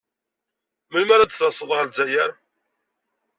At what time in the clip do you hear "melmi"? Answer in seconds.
0.91-1.13